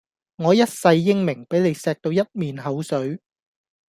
[0.37, 3.21] 我一世英名，俾你鍚到一面口水